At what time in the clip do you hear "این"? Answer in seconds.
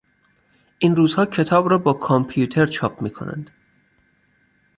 0.79-0.95